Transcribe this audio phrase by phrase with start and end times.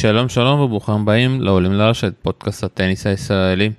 [0.00, 3.70] שלום שלום וברוכים הבאים לעולים לרשת פודקאסט הטניס הישראלי.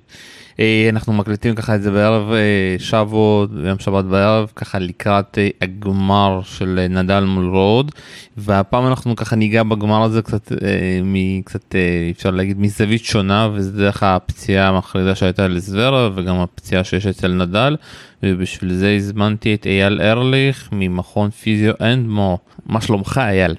[0.60, 5.48] אה, אנחנו מקליטים ככה את זה בערב אה, שבועות ביום שבת בערב ככה לקראת אה,
[5.60, 7.92] הגמר של נדל מול רוד
[8.36, 10.52] והפעם אנחנו ככה ניגע בגמר הזה קצת
[11.04, 11.74] מקצת
[12.10, 17.76] אפשר להגיד מזווית שונה וזה דרך הפציעה המחרידה שהייתה לזוורב וגם הפציעה שיש אצל נדל
[18.22, 23.54] ובשביל זה הזמנתי את אייל ארליך ממכון Physio and More מה שלומך אייל?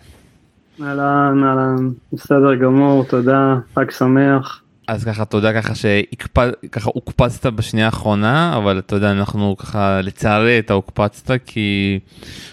[0.84, 4.62] אהלן אהלן בסדר גמור תודה חג שמח.
[4.88, 10.74] אז ככה תודה ככה שככה הוקפצת בשנייה האחרונה אבל אתה יודע אנחנו ככה לצערי אתה
[10.74, 12.00] הוקפצת כי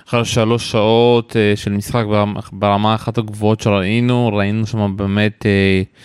[0.09, 6.03] אחרי שלוש שעות uh, של משחק ברמה, ברמה אחת הגבוהות שראינו ראינו שם באמת uh,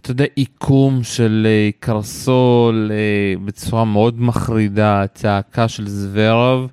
[0.00, 6.66] אתה יודע עיקום של uh, קרסול uh, בצורה מאוד מחרידה צעקה של זוורב.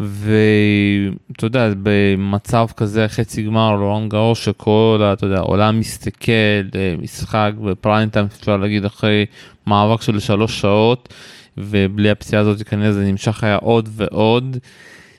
[0.00, 6.32] ואתה יודע במצב כזה חצי גמר לורן גאור שכל אתה יודע העולם מסתכל
[6.74, 9.26] אה, משחק בפריים טיים אפשר להגיד אחרי
[9.66, 11.14] מאבק של שלוש שעות
[11.58, 14.56] ובלי הפציעה הזאת כנראה זה נמשך היה עוד ועוד.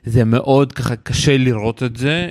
[0.06, 2.30] זה מאוד ככה קשה לראות את זה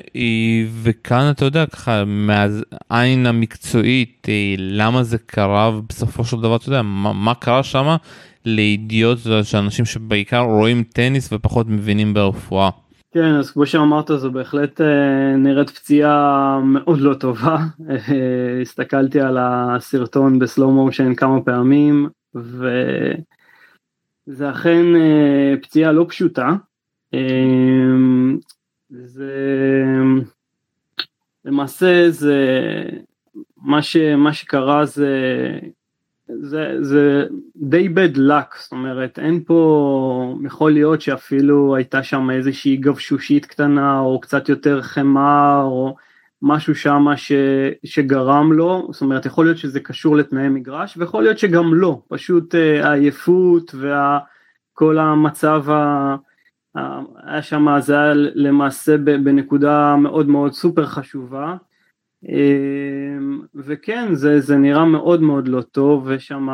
[0.83, 6.83] וכאן אתה יודע ככה מהעין המקצועית אה, למה זה קרה ובסופו של דבר אתה יודע
[6.83, 7.97] מה, מה קרה שמה
[8.45, 12.71] לידיעות שאנשים שבעיקר רואים טניס ופחות מבינים ברפואה.
[13.15, 17.57] כן אז כמו שאמרת זו בהחלט אה, נראית פציעה מאוד לא טובה
[17.91, 22.75] אה, הסתכלתי על הסרטון בסלואו מושן כמה פעמים וזה
[24.51, 26.53] אכן אה, פציעה לא פשוטה
[28.91, 29.33] זה
[31.45, 32.39] למעשה זה
[33.57, 35.11] מה, ש, מה שקרה זה
[36.29, 42.77] זה, זה די bad luck, זאת אומרת אין פה, יכול להיות שאפילו הייתה שם איזושהי
[42.77, 45.97] גבשושית קטנה או קצת יותר חמאה או
[46.43, 47.05] משהו שם
[47.85, 52.55] שגרם לו, זאת אומרת יכול להיות שזה קשור לתנאי מגרש ויכול להיות שגם לא, פשוט
[52.55, 56.17] אה, העייפות וכל המצב ה...
[57.25, 61.57] היה שם, זה היה למעשה בנקודה מאוד מאוד סופר חשובה
[63.55, 66.49] וכן זה, זה נראה מאוד מאוד לא טוב ושם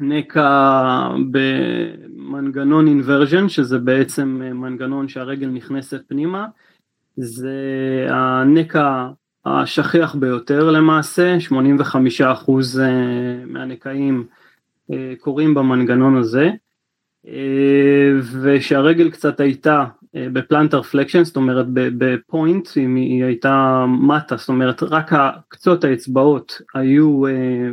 [0.00, 6.46] נקע במנגנון inversion שזה בעצם מנגנון שהרגל נכנסת פנימה.
[7.16, 7.56] זה
[8.10, 9.08] הנקע
[9.44, 11.52] השכיח ביותר למעשה 85%
[12.80, 14.26] אה, מהנקעים
[14.92, 16.50] אה, קורים במנגנון הזה.
[17.28, 18.12] אה,
[18.42, 24.36] ושהרגל קצת הייתה אה, ב plantar flexion, זאת אומרת ב point, אם היא הייתה מטה,
[24.36, 25.12] זאת אומרת רק
[25.48, 27.32] קצות האצבעות היו אה,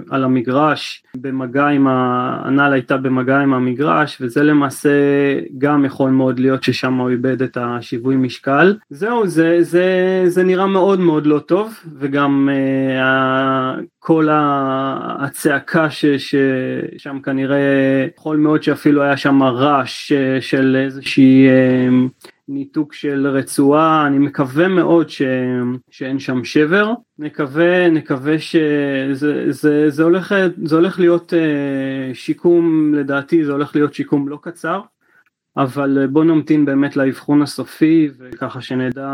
[0.10, 4.90] על המגרש במגע עם, הנעל הייתה במגע עם המגרש וזה למעשה
[5.58, 8.78] גם יכול מאוד להיות ששם הוא איבד את השיווי משקל.
[8.90, 13.76] זהו, זה, זה, זה נראה מאוד מאוד לא טוב וגם אה,
[14.08, 17.58] כל הצעקה ש, ששם כנראה
[18.18, 21.48] יכול מאוד שאפילו היה שם רעש של איזושהי
[22.48, 25.22] ניתוק של רצועה, אני מקווה מאוד ש...
[25.90, 33.46] שאין שם שבר, נקווה, נקווה שזה זה, זה הולך, זה הולך להיות uh, שיקום, לדעתי
[33.46, 34.82] זה הולך להיות שיקום לא קצר,
[35.58, 39.10] אבל בוא נמתין באמת לאבחון הסופי וככה שנדע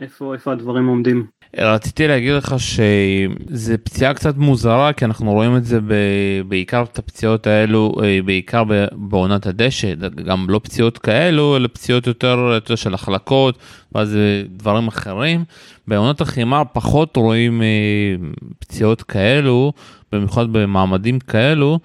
[0.00, 1.26] איפה, איפה הדברים עומדים.
[1.56, 5.94] רציתי להגיד לך שזה פציעה קצת מוזרה כי אנחנו רואים את זה ב...
[6.48, 8.62] בעיקר את הפציעות האלו אה, בעיקר
[8.92, 9.94] בעונת הדשא
[10.26, 13.58] גם לא פציעות כאלו אלא פציעות יותר, יותר של החלקות
[13.92, 14.18] ואז
[14.48, 15.44] דברים אחרים.
[15.88, 17.66] בעונת החימה פחות רואים אה,
[18.58, 19.72] פציעות כאלו
[20.12, 21.78] במיוחד במעמדים כאלו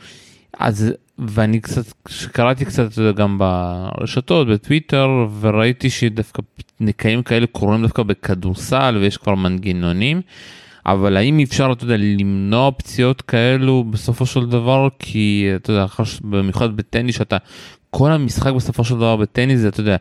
[0.53, 1.85] אז ואני קצת
[2.31, 6.41] קראתי קצת גם ברשתות בטוויטר וראיתי שדווקא
[6.79, 10.21] נקעים כאלה קורים דווקא בכדורסל ויש כבר מנגנונים.
[10.85, 15.85] אבל האם אפשר אתה יודע למנוע פציעות כאלו בסופו של דבר כי אתה יודע
[16.23, 17.37] במיוחד בטניס שאתה
[17.89, 19.95] כל המשחק בסופו של דבר בטניס זה אתה יודע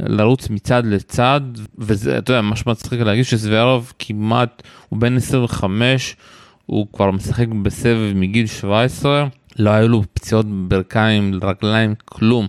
[0.00, 1.40] לרוץ מצד לצד
[1.78, 6.16] וזה אתה יודע מה שמצחיק להגיד שזוורוב כמעט הוא בן 25
[6.66, 9.26] הוא כבר משחק בסבב מגיל 17
[9.58, 12.46] לא היו לו פציעות ברכיים, רגליים, כלום.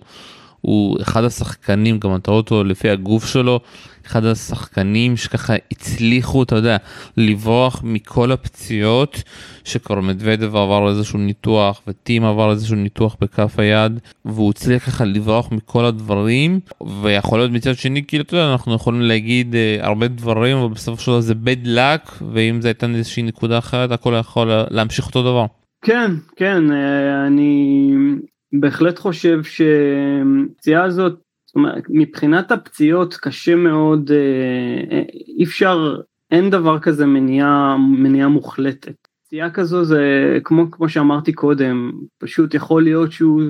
[0.61, 3.59] הוא אחד השחקנים, גם אתה רואה אותו לפי הגוף שלו,
[4.05, 6.77] אחד השחקנים שככה הצליחו, אתה יודע,
[7.17, 9.23] לברוח מכל הפציעות,
[9.63, 15.51] שכבר מדוודב עבר איזשהו ניתוח, וטים עבר איזשהו ניתוח בכף היד, והוא הצליח ככה לברוח
[15.51, 16.59] מכל הדברים,
[17.01, 21.01] ויכול להיות מצד שני, כאילו, אתה יודע, אנחנו יכולים להגיד uh, הרבה דברים, אבל בסופו
[21.01, 25.23] של דבר זה bad luck, ואם זה הייתה איזושהי נקודה אחרת, הכל יכול להמשיך אותו
[25.23, 25.60] דבר.
[25.81, 27.93] כן, כן, אה, אני
[28.59, 31.13] בהחלט חושב שהפציעה הזאת,
[31.45, 35.01] זאת אומרת, מבחינת הפציעות קשה מאוד, אה,
[35.37, 36.01] אי אפשר,
[36.31, 39.07] אין דבר כזה מניעה, מניעה מוחלטת.
[39.25, 43.41] פציעה כזו זה כמו, כמו שאמרתי קודם, פשוט יכול להיות שהוא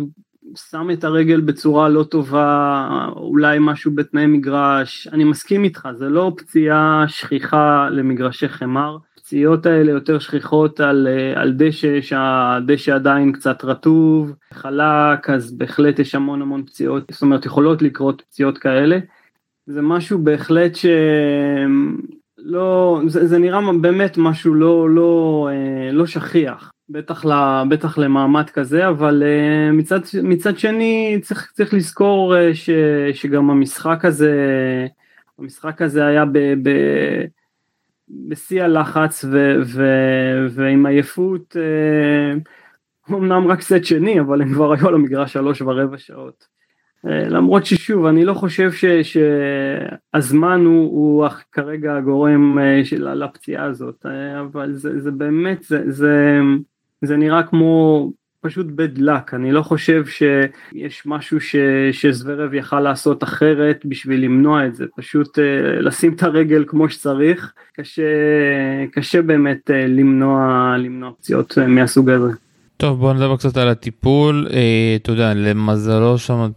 [0.56, 6.32] שם את הרגל בצורה לא טובה, אולי משהו בתנאי מגרש, אני מסכים איתך, זה לא
[6.38, 8.98] פציעה שכיחה למגרשי חמר,
[9.32, 16.16] הפציעות האלה יותר שכיחות על, על דשא שהדשא עדיין קצת רטוב, חלק, אז בהחלט יש
[16.16, 19.00] המון המון פציעות, זאת אומרת יכולות לקרות פציעות כאלה.
[19.66, 20.72] זה משהו בהחלט
[22.36, 27.32] שלא, זה, זה נראה באמת משהו לא, לא, אה, לא שכיח, בטח, ל,
[27.70, 32.70] בטח למעמד כזה, אבל אה, מצד, מצד שני צריך, צריך לזכור אה, ש,
[33.14, 34.36] שגם המשחק הזה,
[35.40, 36.38] המשחק הזה היה ב...
[36.38, 36.70] ב
[38.28, 39.84] בשיא הלחץ ו, ו,
[40.50, 41.56] ועם עייפות,
[43.10, 46.48] אמנם רק סט שני, אבל הם כבר היו על המגרש שלוש ורבע שעות.
[47.08, 53.66] אה, למרות ששוב אני לא חושב ש, שהזמן הוא, הוא כרגע הגורם אה, של, לפציעה
[53.66, 56.40] הזאת אה, אבל זה, זה באמת זה, זה,
[57.02, 58.08] זה נראה כמו
[58.42, 59.36] פשוט bad luck.
[59.36, 61.56] אני לא חושב שיש משהו ש,
[61.92, 64.86] שזוורב יכל לעשות אחרת בשביל למנוע את זה.
[64.98, 65.40] פשוט
[65.80, 67.54] לשים את הרגל כמו שצריך.
[67.74, 68.04] קשה
[68.92, 72.32] קשה באמת למנוע למנוע פציעות מהסוג הזה.
[72.78, 74.48] טוב בוא נדבר קצת על הטיפול.
[74.96, 76.50] אתה יודע למזלו שם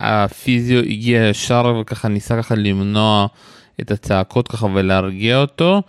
[0.00, 3.26] הפיזיו הגיע ישר וככה ניסה ככה למנוע
[3.80, 5.82] את הצעקות ככה ולהרגיע אותו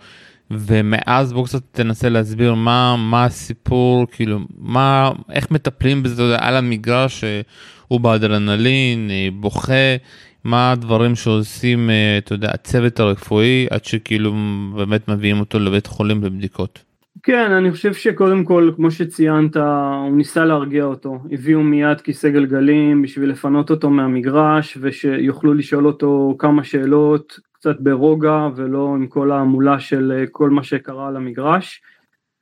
[0.50, 6.56] ומאז בוא קצת תנסה להסביר מה מה הסיפור כאילו מה איך מטפלים בזה יודע, על
[6.56, 9.96] המגרש שהוא באדרנלין אה, בוכה
[10.44, 14.34] מה הדברים שעושים אה, אתה יודע הצוות הרפואי עד שכאילו
[14.76, 16.90] באמת מביאים אותו לבית חולים לבדיקות.
[17.22, 21.18] כן, אני חושב שקודם כל, כמו שציינת, הוא ניסה להרגיע אותו.
[21.32, 28.48] הביאו מיד כיסא גלגלים בשביל לפנות אותו מהמגרש ושיוכלו לשאול אותו כמה שאלות קצת ברוגע
[28.56, 31.82] ולא עם כל ההמולה של אה, כל מה שקרה על המגרש.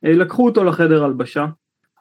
[0.05, 1.47] אה, לקחו אותו לחדר הלבשה.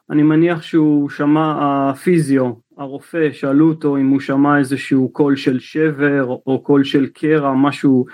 [0.09, 6.25] אני מניח שהוא שמע, הפיזיו, הרופא, שאלו אותו אם הוא שמע איזשהו קול של שבר
[6.47, 8.05] או קול של קרע, משהו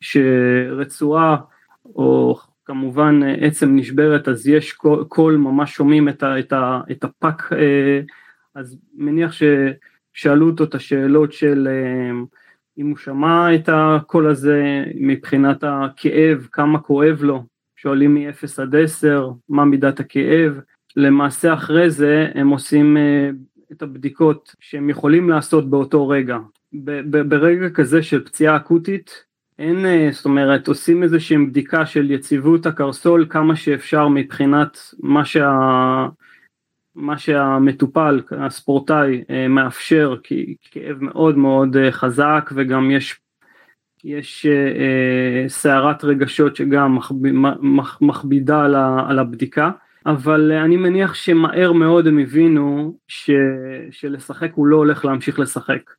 [0.00, 1.36] שרצועה
[1.84, 4.72] או כמובן אה, עצם נשברת אז יש
[5.08, 7.42] קול ממש שומעים את, ה, את, ה, את הפק
[8.54, 11.68] אז מניח ששאלו אותו את השאלות של
[12.78, 17.44] אם הוא שמע את הקול הזה מבחינת הכאב כמה כואב לו.
[17.76, 20.60] שואלים מ-0 עד 10 מה מידת הכאב?
[20.96, 22.96] למעשה אחרי זה הם עושים
[23.72, 26.38] את הבדיקות שהם יכולים לעשות באותו רגע.
[27.28, 29.24] ברגע כזה של פציעה אקוטית
[29.58, 35.24] אין, אה, זאת אומרת, עושים איזה שהם בדיקה של יציבות הקרסול כמה שאפשר מבחינת מה,
[35.24, 36.06] שה,
[36.94, 43.20] מה שהמטופל, הספורטאי, אה, מאפשר, כי כאב מאוד מאוד אה, חזק וגם יש,
[44.04, 44.46] יש
[45.48, 46.98] סערת רגשות שגם
[48.00, 48.64] מכבידה
[49.08, 49.70] על הבדיקה.
[50.06, 53.30] אבל אני מניח שמהר מאוד הם הבינו ש,
[53.90, 55.90] שלשחק הוא לא הולך להמשיך לשחק.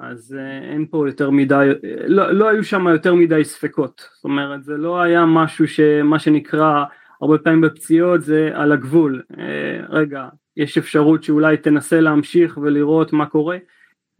[0.00, 1.68] אז אה, אין פה יותר מדי,
[2.06, 6.84] לא, לא היו שם יותר מדי ספקות, זאת אומרת זה לא היה משהו שמה שנקרא
[7.22, 13.26] הרבה פעמים בפציעות זה על הגבול, אה, רגע יש אפשרות שאולי תנסה להמשיך ולראות מה
[13.26, 13.56] קורה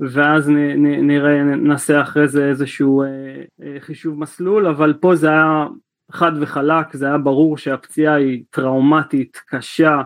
[0.01, 5.67] ואז נ, נ, נראה, נעשה אחרי זה איזשהו אה, חישוב מסלול, אבל פה זה היה
[6.11, 10.03] חד וחלק, זה היה ברור שהפציעה היא טראומטית, קשה,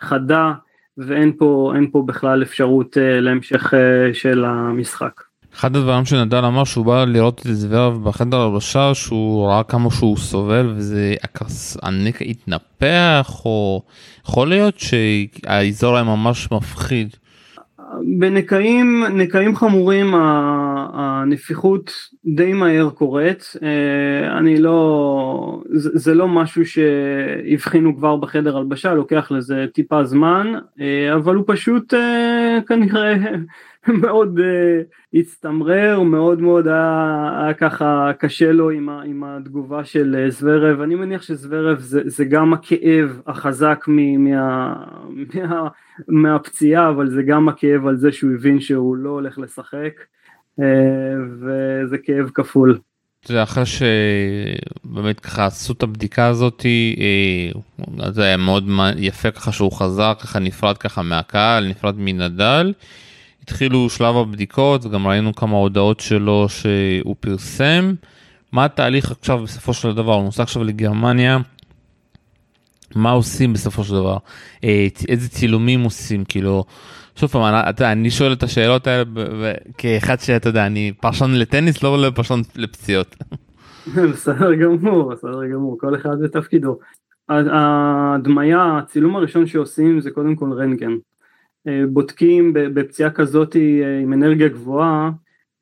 [0.00, 0.52] חדה,
[0.98, 5.27] ואין פה, פה בכלל אפשרות uh, להמשך uh, של המשחק.
[5.58, 10.16] אחד הדברים שנדל אמר שהוא בא לראות את זוורב בחדר הלבשה שהוא ראה כמה שהוא
[10.16, 11.14] סובל וזה
[11.82, 13.82] הנקע התנפח או
[14.24, 17.16] יכול להיות שהאזור היה ממש מפחיד.
[18.18, 20.14] בנקעים נקעים חמורים
[20.92, 21.92] הנפיחות
[22.24, 29.30] די מהר קורית, אה, אני לא, זה, זה לא משהו שהבחינו כבר בחדר הלבשה, לוקח
[29.30, 33.14] לזה טיפה זמן, אה, אבל הוא פשוט אה, כנראה
[34.02, 34.38] מאוד
[35.14, 40.94] הצטמרר, מאוד מאוד היה, היה ככה קשה לו עם, ה, עם התגובה של זוורב, אני
[40.94, 44.74] מניח שזוורב זה, זה גם הכאב החזק מה, מה,
[45.34, 45.68] מה,
[46.08, 49.92] מהפציעה, אבל זה גם הכאב על זה שהוא הבין שהוא לא הולך לשחק.
[50.60, 52.78] אה, וזה כאב כפול.
[53.24, 58.64] זה אחרי שבאמת ככה עשו את הבדיקה הזאת, אה, זה היה מאוד
[58.96, 62.72] יפה ככה שהוא חזר, ככה נפרד ככה מהקהל, נפרד מנדל.
[63.48, 67.94] התחילו שלב הבדיקות וגם ראינו כמה הודעות שלו שהוא פרסם.
[68.52, 70.14] מה התהליך עכשיו בסופו של דבר?
[70.14, 71.38] הוא נוסע עכשיו לגרמניה.
[72.94, 74.16] מה עושים בסופו של דבר?
[74.64, 76.24] אה, איזה צילומים עושים?
[76.24, 76.64] כאילו,
[77.16, 79.04] שוב פעם, אני, אני שואל את השאלות האלה
[79.78, 83.16] כאחד שאתה יודע, אני פרשן לטניס, לא פרשן לפציעות.
[84.12, 86.78] בסדר גמור, בסדר גמור, כל אחד בתפקידו.
[87.28, 90.92] ההדמיה, הצילום הראשון שעושים זה קודם כל רנטגן.
[91.88, 95.10] בודקים בפציעה כזאת אה, עם אנרגיה גבוהה,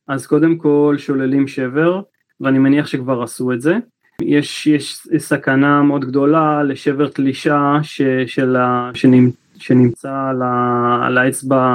[0.08, 2.00] אז קודם כל שוללים שבר,
[2.40, 3.76] ואני מניח שכבר עשו את זה.
[4.22, 11.18] יש, יש סכנה מאוד גדולה לשבר תלישה ש, של ה, שנמצ, שנמצא על, ה, על
[11.18, 11.66] האצבע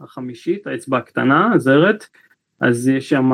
[0.00, 2.06] החמישית, האצבע הקטנה, הזרת,
[2.60, 3.30] אז יש שם,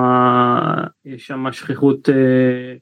[1.05, 2.75] יש שם שכיחות אה,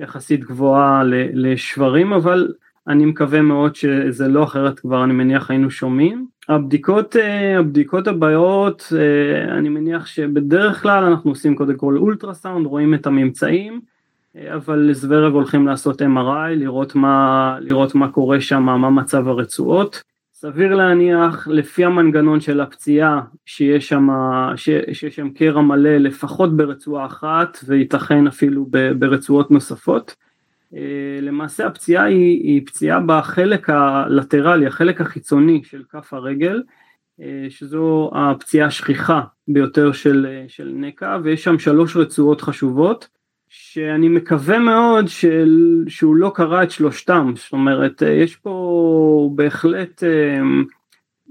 [0.00, 2.48] יחסית גבוהה לשברים, אבל
[2.90, 6.26] אני מקווה מאוד שזה לא אחרת כבר אני מניח היינו שומעים.
[6.48, 12.94] הבדיקות, אה, הבדיקות הבאות, אה, אני מניח שבדרך כלל אנחנו עושים קודם כל אולטרסאונד, רואים
[12.94, 13.80] את הממצאים,
[14.36, 20.02] אה, אבל לזוורב הולכים לעשות MRI, לראות מה, לראות מה קורה שם, מה מצב הרצועות.
[20.34, 24.08] סביר להניח לפי המנגנון של הפציעה שיש שם,
[24.56, 28.66] שיש שם קרע מלא לפחות ברצועה אחת וייתכן אפילו
[28.98, 30.14] ברצועות נוספות.
[30.76, 36.62] אה, למעשה הפציעה היא, היא פציעה בחלק הלטרלי, החלק החיצוני של כף הרגל,
[37.20, 43.08] אה, שזו הפציעה השכיחה ביותר של, של נקע, ויש שם שלוש רצועות חשובות,
[43.48, 50.02] שאני מקווה מאוד של, שהוא לא קרא את שלושתם, זאת אומרת אה, יש פה בהחלט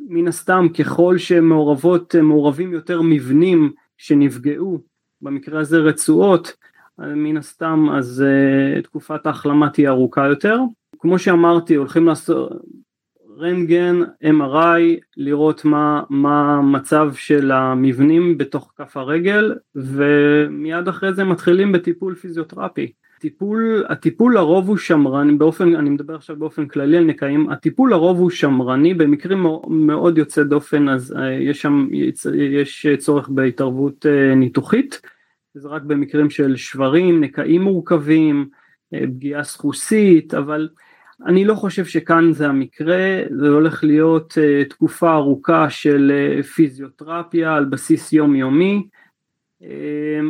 [0.09, 4.79] מן הסתם ככל שמעורבות, מעורבים יותר מבנים שנפגעו,
[5.21, 6.53] במקרה הזה רצועות,
[6.99, 10.59] מן הסתם אז uh, תקופת ההחלמה תהיה ארוכה יותר.
[10.99, 12.51] כמו שאמרתי הולכים לעשות
[13.39, 21.71] רנטגן, MRI, לראות מה, מה המצב של המבנים בתוך כף הרגל ומיד אחרי זה מתחילים
[21.71, 22.91] בטיפול פיזיותרפי.
[23.19, 28.19] טיפול, הטיפול לרוב הוא שמרני, באופן, אני מדבר עכשיו באופן כללי על נקעים, הטיפול לרוב
[28.19, 31.87] הוא שמרני, במקרים מאוד יוצא דופן אז uh, יש שם,
[32.33, 35.01] יש צורך בהתערבות ניתוחית.
[35.53, 38.49] זה רק במקרים של שברים, נקעים מורכבים,
[38.93, 40.69] אה, פגיעה סחוסית, אבל
[41.25, 47.55] אני לא חושב שכאן זה המקרה, זה הולך להיות אה, תקופה ארוכה של אה, פיזיותרפיה
[47.55, 48.87] על בסיס יומיומי.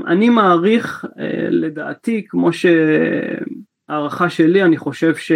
[0.07, 1.05] אני מעריך,
[1.49, 5.31] לדעתי, כמו שהערכה שלי, אני חושב ש,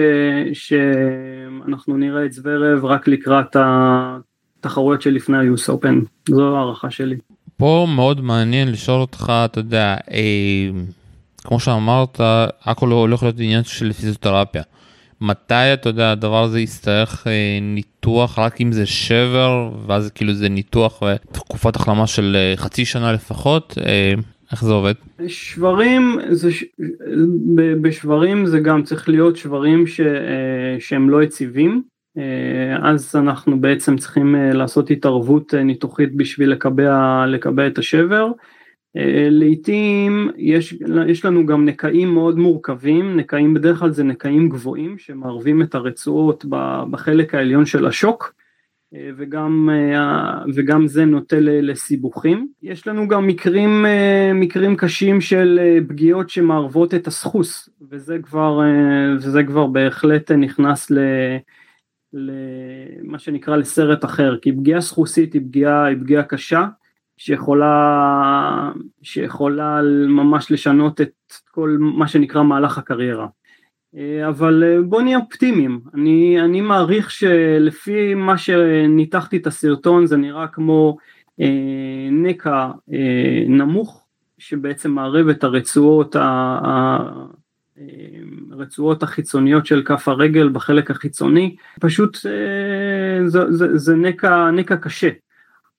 [0.54, 7.18] שאנחנו נראה את זוורב רק לקראת התחרויות שלפני ה-US Open, זו הערכה שלי.
[7.58, 10.70] פה מאוד מעניין לשאול אותך, אתה יודע, אה,
[11.38, 12.20] כמו שאמרת,
[12.64, 14.64] הכל הולך להיות עניין של פיזיותרפיה.
[15.24, 20.50] מתי אתה יודע הדבר הזה יצטרך אה, ניתוח רק אם זה שבר ואז כאילו זה
[20.50, 24.14] ניתוח ותקופת החלמה של אה, חצי שנה לפחות אה,
[24.52, 24.94] איך זה עובד?
[25.28, 26.50] שברים זה.
[27.82, 30.02] בשברים זה גם צריך להיות שברים ש...
[30.80, 31.84] שהם לא יציבים
[32.82, 38.32] אז אנחנו בעצם צריכים אה, לעשות התערבות אה, ניתוחית בשביל לקבע, לקבע את השבר.
[39.30, 40.78] לעיתים יש,
[41.08, 46.46] יש לנו גם נקעים מאוד מורכבים, נקעים בדרך כלל זה נקעים גבוהים שמערבים את הרצועות
[46.92, 48.34] בחלק העליון של השוק
[49.18, 49.70] וגם,
[50.56, 52.48] וגם זה נוטה לסיבוכים.
[52.64, 53.86] יש לנו גם מקרים,
[54.36, 58.62] מקרים קשים של פגיעות שמערבות את הסחוס וזה כבר,
[59.16, 60.98] וזה כבר בהחלט נכנס ל...
[62.14, 66.68] למה שנקרא לסרט אחר, כי פגיעה סחוסית היא פגיעה, היא פגיעה קשה,
[67.18, 71.14] שיכולה, שיכולה ממש לשנות את
[71.52, 73.28] כל מה שנקרא מהלך הקריירה.
[74.30, 80.98] אבל בוא נהיה אופטימיים, אני, אני מעריך שלפי מה שניתחתי את הסרטון זה נראה כמו
[81.42, 84.06] אה, נקע אה, נמוך
[84.38, 86.16] שבעצם מערב את הרצועות
[88.52, 95.10] הרצועות החיצוניות של כף הרגל בחלק החיצוני, פשוט אה, זה, זה, זה נקע, נקע קשה,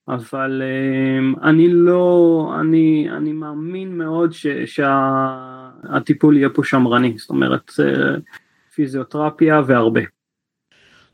[0.07, 4.33] אבל אה, אני לא, אני, אני מאמין מאוד
[4.65, 8.15] שהטיפול יהיה פה שמרני, זאת אומרת אה,
[8.75, 10.01] פיזיותרפיה והרבה.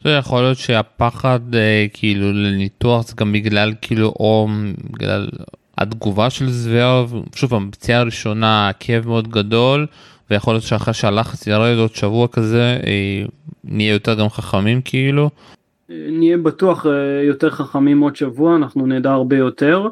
[0.03, 1.39] זה יכול להיות שהפחד
[1.93, 4.47] כאילו לניתוח זה גם בגלל כאילו או
[4.91, 5.29] בגלל
[5.77, 9.87] התגובה של זוורב, שוב הפציעה הראשונה כאב מאוד גדול
[10.31, 13.25] ויכול להיות שאחרי שהלחץ ירד עוד שבוע כזה אה,
[13.63, 15.29] נהיה יותר גם חכמים כאילו.
[15.89, 19.87] נהיה בטוח אה, יותר חכמים עוד שבוע אנחנו נדע הרבה יותר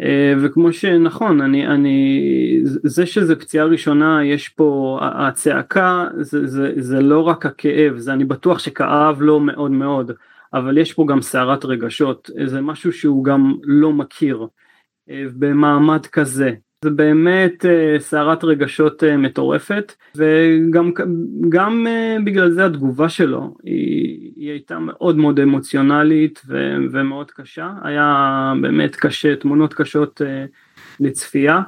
[0.00, 2.20] אה, וכמו שנכון אני אני
[2.64, 8.24] זה שזה פציעה ראשונה יש פה הצעקה זה, זה, זה לא רק הכאב זה אני
[8.24, 10.12] בטוח שכאב לו מאוד מאוד
[10.54, 14.46] אבל יש פה גם סערת רגשות זה משהו שהוא גם לא מכיר
[15.08, 16.52] במעמד כזה
[16.84, 20.90] זה באמת uh, סערת רגשות uh, מטורפת וגם
[21.48, 27.72] גם, uh, בגלל זה התגובה שלו היא, היא הייתה מאוד מאוד אמוציונלית ו, ומאוד קשה,
[27.82, 30.20] היה באמת קשה, תמונות קשות
[31.00, 31.60] לצפייה.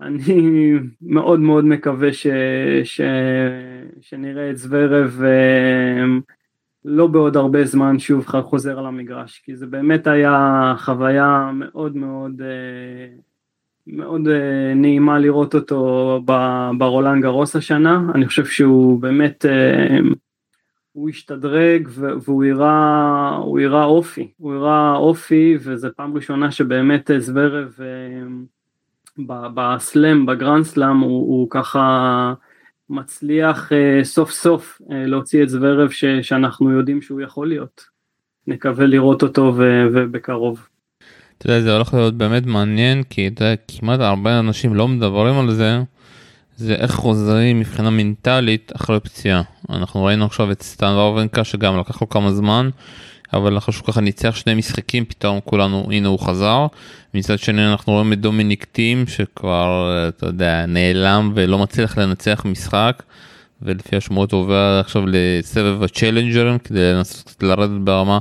[0.00, 0.72] אני
[1.02, 2.26] מאוד מאוד מקווה ש,
[2.84, 3.00] ש,
[4.00, 5.22] שנראה את זוורב
[6.84, 12.42] לא בעוד הרבה זמן שוב חוזר על המגרש, כי זה באמת היה חוויה מאוד מאוד
[13.86, 14.28] מאוד
[14.76, 16.20] נעימה לראות אותו
[16.78, 19.44] ברולנד גרוס השנה, אני חושב שהוא באמת
[20.92, 27.78] הוא השתדרג והוא הראה, הוא הראה אופי, הוא הראה אופי וזו פעם ראשונה שבאמת זוורב
[29.54, 32.34] בסלאם, בגרנד סלאם הוא, הוא ככה
[32.90, 35.90] מצליח אה, סוף סוף אה, להוציא את זוורב
[36.22, 37.84] שאנחנו יודעים שהוא יכול להיות.
[38.46, 40.68] נקווה לראות אותו ובקרוב.
[41.38, 45.38] אתה יודע, זה הולך להיות באמת מעניין כי אתה יודע, כמעט הרבה אנשים לא מדברים
[45.38, 45.82] על זה.
[46.56, 49.42] זה איך חוזרים מבחינה מנטלית אחרי פציעה.
[49.70, 52.70] אנחנו ראינו עכשיו את סטן ורבנקה שגם לקח לו כמה זמן,
[53.32, 56.66] אבל אחרי שהוא ככה ניצח שני משחקים פתאום כולנו הנה הוא חזר.
[57.14, 63.02] מצד שני אנחנו רואים את דומיניק טים שכבר אתה יודע נעלם ולא מצליח לנצח משחק.
[63.62, 68.18] ולפי השמועות הוא עובר עכשיו לסבב הצ'לנג'רים כדי לנסות לרדת ברמה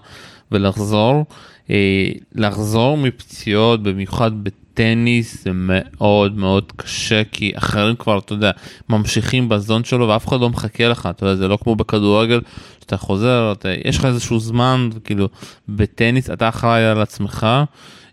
[0.51, 1.25] ולחזור.
[1.69, 4.31] אה, לחזור מפציעות במיוחד
[4.75, 8.51] טניס זה מאוד מאוד קשה כי אחרים כבר אתה יודע
[8.89, 12.41] ממשיכים ב zone שלו ואף אחד לא מחכה לך אתה יודע זה לא כמו בכדורגל
[12.79, 15.29] שאתה חוזר אתה, יש לך איזשהו זמן כאילו
[15.69, 17.47] בטניס אתה אחראי על עצמך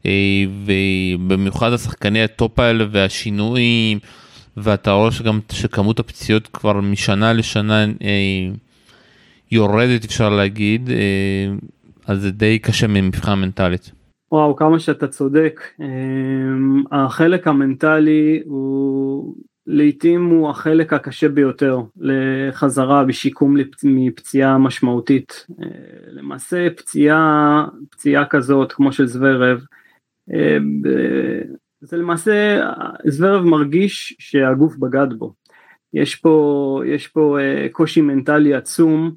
[0.06, 3.98] אה, ובמיוחד השחקני ה top האלה והשינויים
[4.56, 8.50] ואתה רואה שגם שכמות הפציעות כבר משנה לשנה אה,
[9.50, 11.56] יורדת אפשר להגיד אה,
[12.06, 13.92] אז זה די קשה מבחינה מנטלית.
[14.32, 15.60] וואו, כמה שאתה צודק.
[15.80, 19.34] אמ, החלק המנטלי הוא
[19.66, 25.46] לעתים הוא החלק הקשה ביותר לחזרה בשיקום מפציעה משמעותית.
[25.62, 25.66] אה,
[26.06, 29.64] למעשה פציעה, פציעה כזאת כמו של זוורב,
[30.32, 30.58] אה,
[31.80, 32.68] זה למעשה,
[33.06, 35.32] זוורב מרגיש שהגוף בגד בו.
[35.94, 39.14] יש פה, יש פה אה, קושי מנטלי עצום.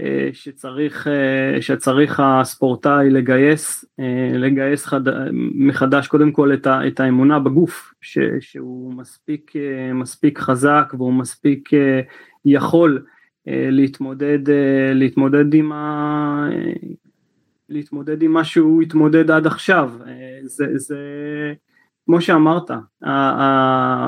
[0.00, 5.00] אה, שצריך, אה, שצריך הספורטאי לגייס, אה, לגייס חד,
[5.54, 9.52] מחדש קודם כל את, ה, את האמונה בגוף, ש, שהוא מספיק,
[9.94, 11.70] מספיק חזק והוא מספיק
[12.44, 13.04] יכול
[13.48, 14.38] להתמודד,
[14.94, 16.48] להתמודד עם ה...
[17.68, 19.92] להתמודד עם מה שהוא התמודד עד עכשיו,
[20.42, 20.98] זה, זה
[22.06, 22.70] כמו שאמרת,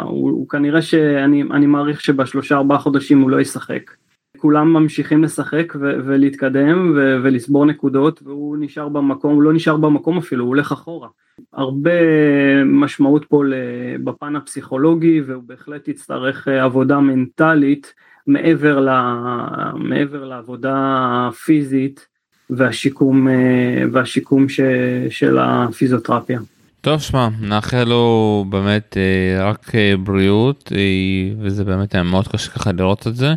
[0.05, 3.91] הוא, הוא כנראה שאני מעריך שבשלושה ארבעה חודשים הוא לא ישחק,
[4.39, 10.19] כולם ממשיכים לשחק ו- ולהתקדם ו- ולסבור נקודות והוא נשאר במקום, הוא לא נשאר במקום
[10.19, 11.09] אפילו, הוא הולך אחורה.
[11.53, 11.91] הרבה
[12.65, 13.43] משמעות פה
[14.05, 17.93] בפן הפסיכולוגי והוא בהחלט יצטרך אה, עבודה מנטלית
[18.27, 20.75] מעבר, ל- מעבר לעבודה
[21.29, 22.07] הפיזית
[22.51, 23.35] והשיקום, אה,
[23.93, 24.61] והשיקום ש-
[25.11, 26.41] של הפיזיותרפיה.
[26.81, 29.73] טוב שמע נאחל לו באמת אה, רק
[30.05, 30.73] בריאות
[31.41, 33.35] וזה באמת היה מאוד קשה ככה לראות את זה.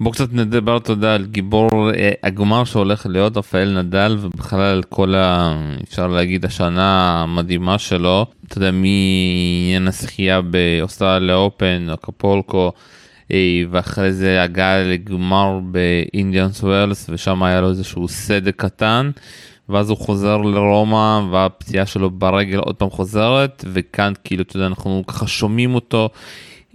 [0.00, 5.14] בוא קצת נדבר תודה על גיבור אה, הגמר שהולך להיות רפאל נדל ובכלל על כל
[5.14, 5.54] ה...
[5.84, 8.26] אפשר להגיד השנה המדהימה שלו.
[8.46, 12.72] אתה יודע מעניין הזכייה באוסטרליה אופן אקפולקו
[13.32, 19.10] אה, ואחרי זה הגעה לגמר באינדיאנס ווילס ושם היה לו איזשהו סדק קטן.
[19.68, 25.04] ואז הוא חוזר לרומא והפציעה שלו ברגל עוד פעם חוזרת וכאן כאילו אתה יודע אנחנו
[25.06, 26.08] ככה שומעים אותו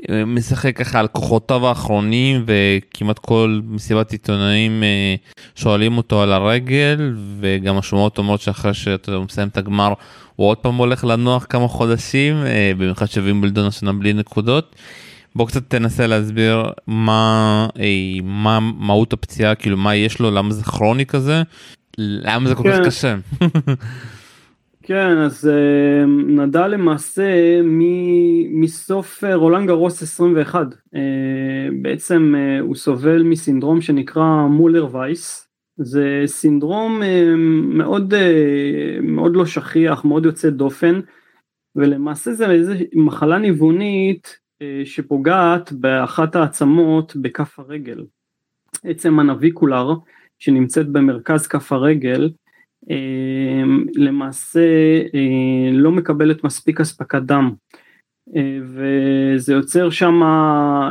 [0.09, 5.15] משחק ככה על כוחותיו האחרונים וכמעט כל מסיבת עיתונאים אה,
[5.55, 9.93] שואלים אותו על הרגל וגם השמועות אומרות שאחרי שאתה מסיים את הגמר
[10.35, 14.75] הוא עוד פעם הולך לנוח כמה חודשים אה, במיוחד שווימבלדון השנה בלי נקודות.
[15.35, 17.85] בוא קצת תנסה להסביר מה אה,
[18.23, 21.43] מה מהות הפציעה כאילו מה יש לו למה זה כרוני כזה
[21.97, 22.85] למה זה כל כך כן.
[22.85, 23.15] קשה.
[24.91, 27.61] כן, אז uh, נדל למעשה
[28.51, 30.97] מסוף uh, רולנד גרוס 21, uh,
[31.81, 37.05] בעצם uh, הוא סובל מסינדרום שנקרא מולר וייס, זה סינדרום uh,
[37.75, 38.13] מאוד,
[39.01, 40.99] מאוד לא שכיח, מאוד יוצא דופן,
[41.75, 44.39] ולמעשה זה איזו מחלה ניוונית
[44.85, 48.05] שפוגעת באחת העצמות בכף הרגל,
[48.83, 49.93] עצם הנביקולר
[50.39, 52.40] שנמצאת במרכז כף הרגל, אמ,
[53.95, 54.59] למעשה
[55.13, 57.51] אה, לא מקבלת מספיק אספקת דם.
[58.35, 60.21] אה, וזה יוצר שם,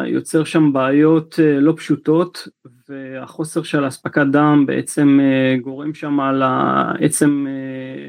[0.07, 2.48] יוצר שם בעיות אה, לא פשוטות
[2.88, 5.20] והחוסר של אספקת דם בעצם
[5.62, 7.46] גורם שם על העצם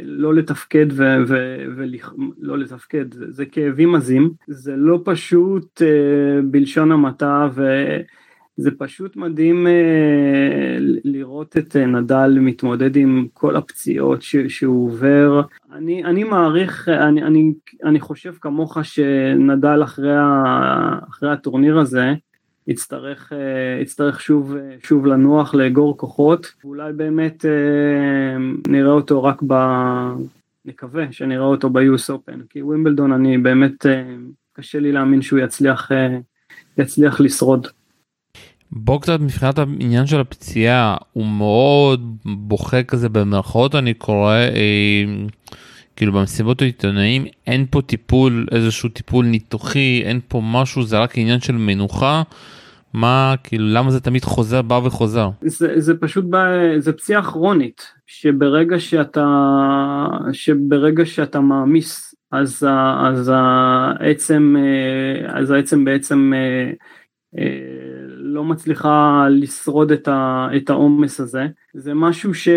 [0.04, 5.82] לא לתפקד ולא לתפקד, זה כאבים עזים, זה לא פשוט
[6.44, 7.64] בלשון המעטה ו...
[8.58, 9.68] זה פשוט מדהים
[11.42, 15.42] לראות את נדל מתמודד עם כל הפציעות שהוא עובר.
[15.72, 22.14] אני, אני מעריך, אני, אני, אני חושב כמוך שנדל אחרי, ה, אחרי הטורניר הזה
[22.68, 23.32] יצטרך,
[23.82, 27.46] יצטרך שוב, שוב לנוח, לאגור כוחות, ואולי באמת
[28.68, 29.54] נראה אותו רק ב...
[30.66, 33.86] נקווה שנראה אותו ב-US Open, כי ווימבלדון אני באמת
[34.54, 35.92] קשה לי להאמין שהוא יצליח,
[36.78, 37.68] יצליח לשרוד.
[38.72, 45.04] בוא קצת מבחינת העניין של הפציעה הוא מאוד בוכה כזה במרכאות אני קורא אה,
[45.96, 51.40] כאילו במסיבות העיתונאים אין פה טיפול איזשהו טיפול ניתוחי אין פה משהו זה רק עניין
[51.40, 52.24] של מנוחה.
[52.94, 56.40] מה כאילו למה זה תמיד חוזר בא וחוזר זה, זה פשוט בא,
[56.78, 59.26] זה פציעה כרונית שברגע שאתה
[60.34, 62.68] שברגע שאתה מעמיס אז,
[63.00, 64.56] אז העצם
[65.28, 66.72] אז העצם בעצם אה,
[67.38, 68.01] אה,
[68.32, 71.48] לא מצליחה לשרוד את העומס הזה.
[71.74, 72.50] זה משהו ש,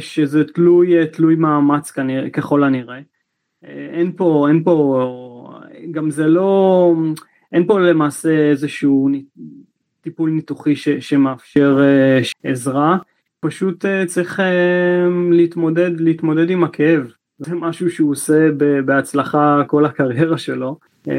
[0.00, 3.00] שזה תלוי תלוי מאמץ כנראה ככל הנראה.
[3.64, 5.54] אה, אין פה אין פה
[5.90, 6.94] גם זה לא
[7.52, 9.08] אין פה למעשה איזשהו
[10.00, 11.78] טיפול ניתוחי ש, שמאפשר
[12.44, 12.98] עזרה.
[13.40, 14.40] פשוט צריך
[15.30, 17.12] להתמודד להתמודד עם הכאב.
[17.38, 18.48] זה משהו שהוא עושה
[18.84, 20.78] בהצלחה כל הקריירה שלו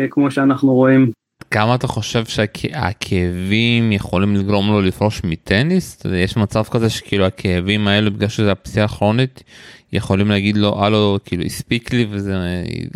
[0.10, 1.12] כמו שאנחנו רואים.
[1.52, 6.04] כמה אתה חושב שהכאבים יכולים לגרום לו לפרוש מטניס?
[6.16, 9.44] יש מצב כזה שכאילו הכאבים האלו בגלל שזה הפציעה כרונית
[9.94, 12.36] יכולים להגיד לו הלו כאילו הספיק לי וזה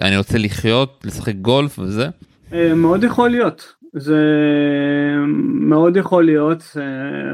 [0.02, 2.08] אני רוצה לחיות לשחק גולף וזה?
[2.76, 4.20] מאוד יכול להיות זה
[5.44, 6.78] מאוד יכול להיות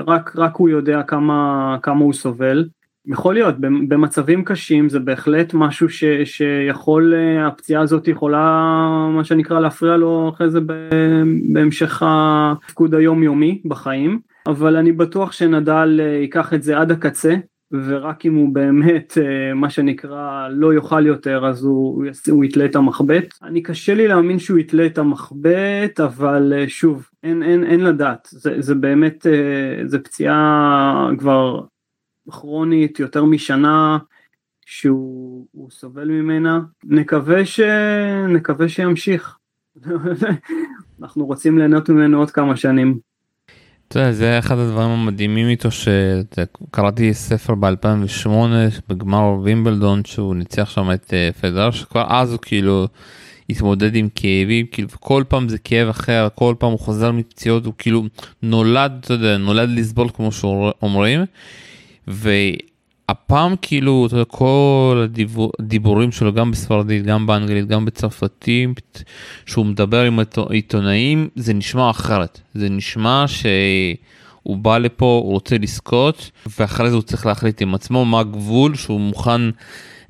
[0.07, 2.65] רק רק הוא יודע כמה כמה הוא סובל
[3.05, 8.39] יכול להיות, במצבים קשים זה בהחלט משהו ש, שיכול, הפציעה הזאת יכולה
[9.11, 10.59] מה שנקרא להפריע לו אחרי זה
[11.53, 17.35] בהמשך התפקוד היומיומי בחיים, אבל אני בטוח שנדל ייקח את זה עד הקצה
[17.71, 19.17] ורק אם הוא באמת
[19.55, 23.33] מה שנקרא לא יאכל יותר אז הוא, הוא יתלה את המחבט.
[23.43, 28.55] אני קשה לי להאמין שהוא יתלה את המחבט אבל שוב אין, אין, אין לדעת זה,
[28.59, 29.25] זה באמת
[29.85, 31.61] זה פציעה כבר
[32.29, 33.97] כרונית יותר משנה
[34.65, 37.59] שהוא סובל ממנה נקווה ש...
[38.29, 39.37] נקווה שימשיך
[41.01, 42.99] אנחנו רוצים ליהנות ממנו עוד כמה שנים.
[43.87, 48.29] אתה יודע, זה אחד הדברים המדהימים איתו שקראתי ספר ב2008
[48.87, 52.87] בגמר וימבלדון שהוא ניצח שם את אה, פדר שכבר אז הוא כאילו
[53.49, 57.73] התמודד עם כאבים כאילו כל פעם זה כאב אחר כל פעם הוא חוזר מפציעות הוא
[57.77, 58.03] כאילו
[58.43, 61.25] נולד אתה יודע נולד לסבול כמו שאומרים.
[62.11, 65.05] והפעם כאילו אתה יודע, כל
[65.59, 69.03] הדיבורים שלו גם בספרדית גם באנגלית גם בצרפתית
[69.45, 70.19] שהוא מדבר עם
[70.49, 72.41] עיתונאים זה נשמע אחרת.
[72.53, 78.05] זה נשמע שהוא בא לפה הוא רוצה לזכות ואחרי זה הוא צריך להחליט עם עצמו
[78.05, 79.41] מה הגבול שהוא מוכן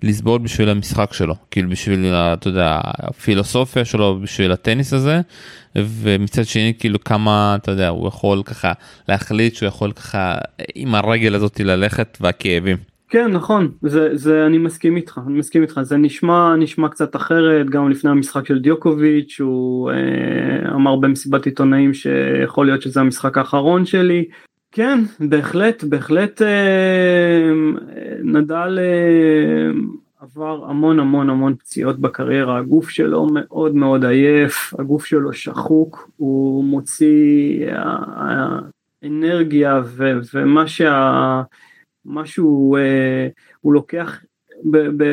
[0.04, 1.36] לסבול בשביל המשחק שלו.
[1.52, 5.22] כאילו בשביל אתה יודע הפילוסופיה שלו בשביל הטניס הזה
[5.76, 8.72] ומצד שני כאילו כמה אתה יודע הוא יכול ככה
[9.10, 10.36] להחליט שהוא יכול ככה
[10.76, 12.78] עם הרגל הזאת ללכת והכאבים.
[13.10, 13.72] כן נכון.
[13.82, 15.80] זה זה אני מסכים איתך אני מסכים איתך.
[15.82, 21.94] זה נשמע נשמע קצת אחרת גם לפני המשחק של דיוקוביץ' הוא אה, אמר במסיבת עיתונאים
[21.94, 24.26] שיכול להיות שזה המשחק האחרון שלי
[24.72, 27.52] כן בהחלט בהחלט אה,
[28.24, 29.72] נדל אה,
[30.20, 36.64] עבר המון המון המון פציעות בקריירה, הגוף שלו מאוד מאוד עייף, הגוף שלו שחוק, הוא
[36.64, 37.68] מוציא
[39.04, 41.42] אנרגיה ו, ומה שה...
[42.26, 43.28] שהוא אה,
[43.62, 44.22] הוא לוקח
[44.72, 45.04] ב, ב,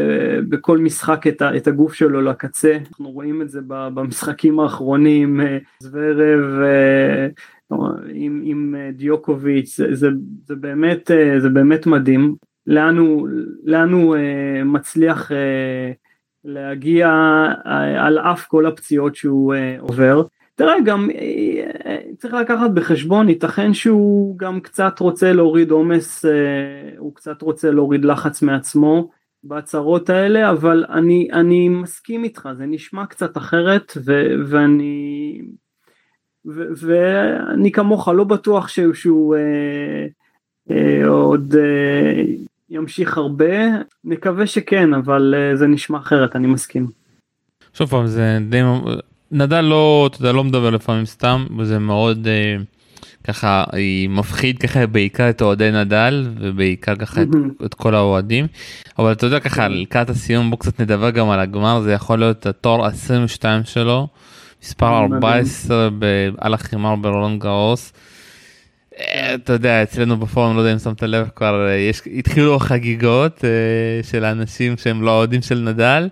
[0.48, 5.58] בכל משחק את, ה, את הגוף שלו לקצה, אנחנו רואים את זה במשחקים האחרונים, אה,
[5.82, 7.28] זוורב אה,
[8.14, 10.08] עם, עם דיוקוביץ', זה, זה,
[10.46, 12.34] זה, באמת, זה באמת מדהים,
[12.66, 13.28] לאן הוא,
[13.64, 15.92] לאן הוא אה, מצליח אה,
[16.44, 17.08] להגיע
[17.66, 20.22] אה, על אף כל הפציעות שהוא אה, עובר.
[20.54, 26.30] תראה גם אה, אה, צריך לקחת בחשבון ייתכן שהוא גם קצת רוצה להוריד עומס, אה,
[26.98, 29.10] הוא קצת רוצה להוריד לחץ מעצמו
[29.42, 35.40] בהצהרות האלה אבל אני, אני מסכים איתך זה נשמע קצת אחרת ו, ואני
[36.46, 40.06] ואני כמוך לא בטוח שהוא, שהוא אה,
[40.70, 42.22] אה, עוד אה,
[42.70, 43.54] ימשיך הרבה.
[44.04, 46.86] נקווה שכן אבל uh, זה נשמע אחרת אני מסכים.
[47.74, 48.60] שוב פעם זה די
[49.32, 52.64] נדל לא אתה יודע לא מדבר לפעמים סתם וזה מאוד uh,
[53.24, 57.28] ככה היא מפחיד ככה בעיקר את אוהדי נדל ובעיקר ככה את,
[57.64, 58.46] את כל האוהדים.
[58.98, 62.46] אבל אתה יודע ככה לקראת הסיום בוא קצת נדבר גם על הגמר זה יכול להיות
[62.46, 64.08] התור 22 שלו
[64.62, 65.88] מספר 14
[66.38, 67.92] על החימר ברולנד גאוס.
[69.00, 73.44] אה, אתה יודע אצלנו בפורום לא יודע אם שמת לב כבר יש התחילו החגיגות
[74.02, 76.08] של האנשים שהם לא אוהדים של נדל.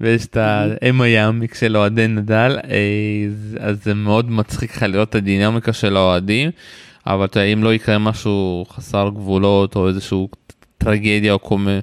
[0.00, 2.58] ויש את האם היעמיק של אוהדי נדל
[3.60, 6.50] אז זה מאוד מצחיק לך לראות את הדינמיקה של האוהדים
[7.06, 10.28] אבל אם לא יקרה משהו חסר גבולות או איזשהו
[10.78, 11.78] טרגדיה או קומי.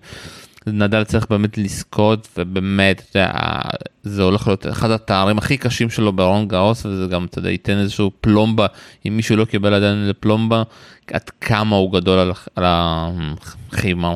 [0.68, 3.16] נדל צריך באמת לזכות ובאמת
[4.04, 7.78] זה הולך להיות אחד התארים הכי קשים שלו ברון גאוס וזה גם אתה יודע ייתן
[7.78, 8.68] איזשהו פלומבה
[9.08, 10.64] אם מישהו לא קיבל עדיין לפלומבה
[11.14, 14.14] עד כמה הוא גדול על, על החימה.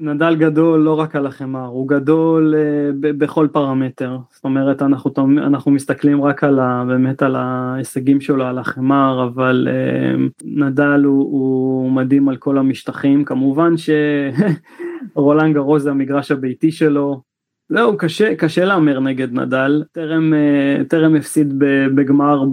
[0.00, 5.70] נדל גדול לא רק על החמר הוא גדול uh, בכל פרמטר זאת אומרת אנחנו אנחנו
[5.70, 11.92] מסתכלים רק על ה, באמת על ההישגים שלו על החמר אבל uh, נדל הוא, הוא
[11.92, 13.90] מדהים על כל המשטחים כמובן ש...
[15.14, 17.20] רולנד גרוז זה המגרש הביתי שלו.
[17.68, 21.54] זהו, קשה, קשה להמר נגד נדל, טרם, אה, טרם הפסיד
[21.94, 22.44] בגמר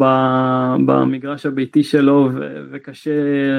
[0.86, 3.12] במגרש הביתי שלו ו, וקשה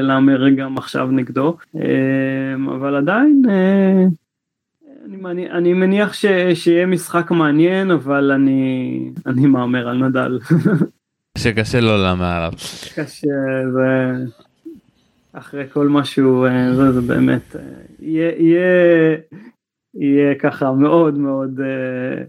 [0.03, 4.05] להמר גם עכשיו נגדו, אה, אבל עדיין אה,
[5.31, 10.38] אני, אני מניח ש, שיהיה משחק מעניין, אבל אני, אני מהמר על נדל.
[11.38, 12.53] שקשה לו להמר עליו.
[12.94, 13.29] קשה,
[13.72, 14.12] זה...
[15.32, 17.60] אחרי כל מה שהוא, אה, זה, זה באמת, אה,
[18.00, 19.16] יהיה, יהיה,
[19.94, 22.22] יהיה ככה מאוד מאוד uh,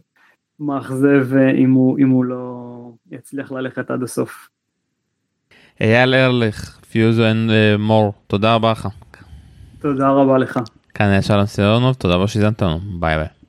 [0.60, 4.50] מאכזב אם הוא, אם הוא לא יצליח ללכת עד הסוף.
[5.82, 8.88] אייל ארליך, Physio and More, תודה רבה לך.
[9.80, 10.60] תודה רבה לך.
[10.94, 13.41] כאן היה שלום סיונוב, תודה רבה שהאזנתם לנו, ביי ביי.